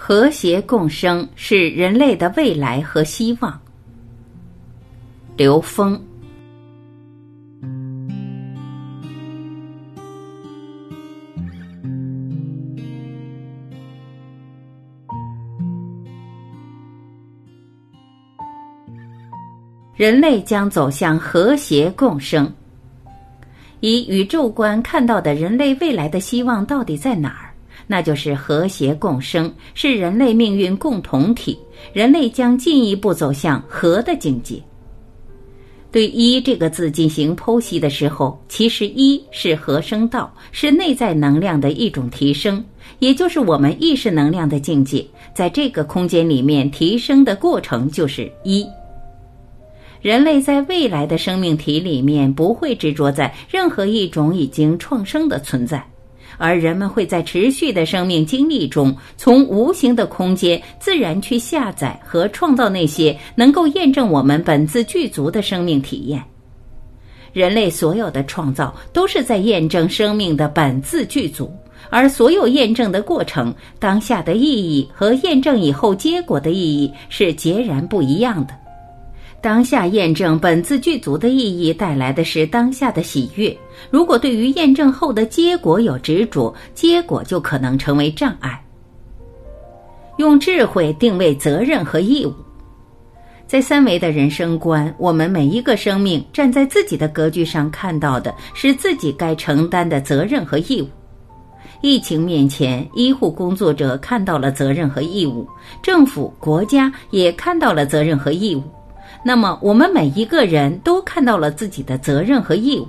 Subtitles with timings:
[0.00, 3.60] 和谐共生是人类的未来和希望。
[5.36, 6.00] 刘峰。
[19.96, 22.50] 人类将走向和谐共生。
[23.80, 27.47] 以宇宙观看到的人类未来的希望到底在哪儿？
[27.86, 31.58] 那就是和谐共生，是人类命运共同体。
[31.92, 34.60] 人类将进一步走向和的境界。
[35.90, 42.62] 对“一”这个字进行剖析的时候，其实“一”是和生道，是内在能量的一种提升，
[42.98, 45.06] 也就是我们意识能量的境界。
[45.34, 48.66] 在这个空间里面提升的过程就是一。
[50.02, 55.84] 人类在未来的生命体里面不会执着在任何一种已经创生的存在。
[56.36, 66.22] 而人们会在持续的生命经历中，从无形的空间自然去下载和创造那些能够验证我们本自具足的生命体验。
[67.32, 71.52] 人类所有的创造都是在验证生命的本自具足，
[71.90, 78.54] 而所有验证的过程，当下的意义和验证以后结果的意义是截然不一样的。
[79.40, 83.56] 当下验证本自具足的意义带来的是当下的喜悦。
[83.88, 88.60] 如果对于验证后的结果有执着，结果就可能成为障碍。
[90.16, 92.34] 用智慧定位责任和义务，
[93.46, 100.88] 在三维的人生观，我们每一个生命站在自己的格局上看到的是自己该承担的责任和义务。
[101.80, 105.46] 疫情面前，医护工作者看到了责任和义务，
[105.80, 108.64] 政府、国家也看到了责任和义务。
[109.24, 112.86] 那么，我们每一个人都看到了自己的责任和义务。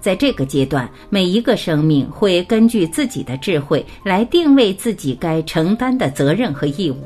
[0.00, 6.96] 在这个阶段，每一个生命会根据自己的智慧来定位自己该承担的责任和义务。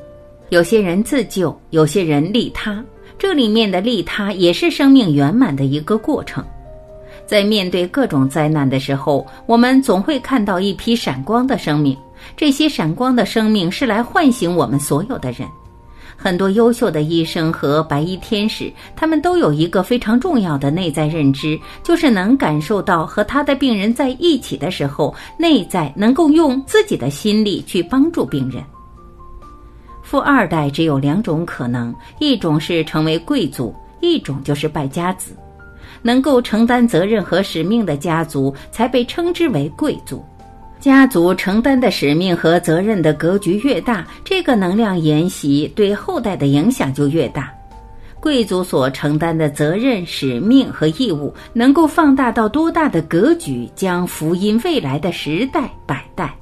[0.51, 2.85] 有些人自救，有些人利他。
[3.19, 6.45] 这里面的利他也是生命圆满的一个过程。
[7.25, 11.97] 在面对各种灾难的时候，我们总会看到一批闪光的生命。
[12.37, 15.49] 这些闪光的生命是来唤醒我们所有的人。
[16.17, 28.63] 很多优秀的医生和白衣天使，他们都有一个非常重要的内在认知，就是能感受到和他的病人在一起的时候，内在能够用自己的心力去帮助病人。
[30.03, 35.37] 富二代只有两种可能，一种是成为贵族，一种就是败家子。
[36.05, 40.25] 能够承担责任和使命的家族，才被称之为贵族。
[40.83, 47.55] 家族承担的使命和责任的格局越大，这个能量沿袭对后代的影响就越大。
[48.19, 56.35] 贵族所承担的责任、使命和义务，能够放大到多大的格局，将福音未来的时代百代。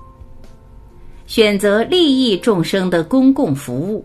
[1.27, 4.03] 选择利益众生的公共服务，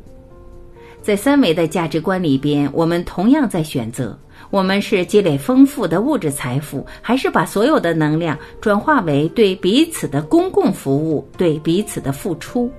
[1.06, 4.18] 在三维的价值观里边，我们同样在选择。
[4.50, 12.72] 我们是积累丰富的物质财富，还是把所有的能量转化为对彼此的公共服务、对彼此的付出？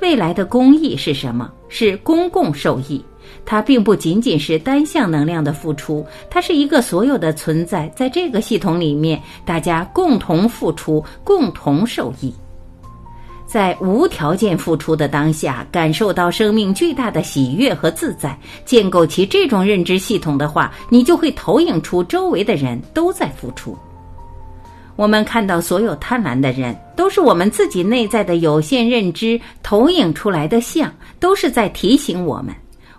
[0.00, 1.48] 未来的公益是什么？
[1.68, 3.00] 是公共受益。
[3.44, 12.34] 它并不仅仅是单向能量的付出，它是一个所有的存在，在这个系统里面，大家共同付出，共同受益。
[13.52, 23.76] 在无条件付出的当下，感受到生命巨大的喜悦和自在，建构起这种认知系统的话，你就会投影出周围的人都在付出。
[24.96, 30.90] 我们看到所有贪婪的人，都是我们自己内在的有限认知投影出来的像，
[31.20, 32.54] 都是在提醒我们，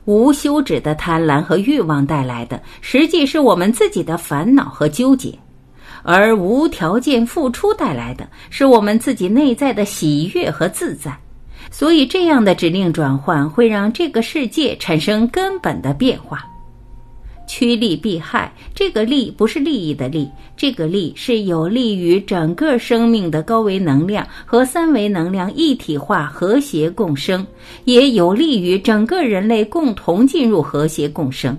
[0.06, 5.34] 无休止的贪婪和欲望带来的，实际是我们自己的烦恼和纠结。
[6.04, 11.18] 而无条件付出带来的是我们自己内在的喜悦和自在，
[11.72, 16.46] 所以这样的指令转换会让这个世界产生根本的变化。
[17.46, 27.46] 趋利避害，这个利不是利益的利，这个利是有利于整个生命的高维能量和三维能量一体化、和谐共生，
[27.84, 31.56] 也有利于整个人类共同进入和谐共生。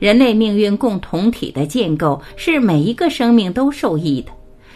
[0.00, 4.32] 人类命运共同体的建构是每一个生命都受益的，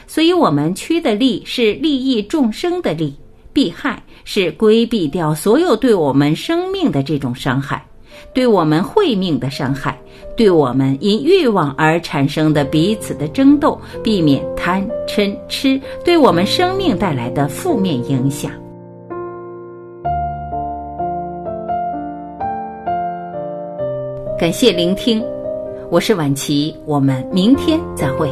[0.07, 3.13] 所以我们趋的利是利益众生的利，
[3.53, 7.83] 避害是规避掉所有对我们生命的这种伤害，
[8.35, 9.99] 对我们慧命的伤害，
[10.37, 18.51] 对我们因欲望而产生的彼此的争斗，避免贪嗔痴对我们生命带来的负面影响。
[24.45, 25.25] 感谢聆听，
[25.91, 28.29] 我是晚琪，我们明天再会。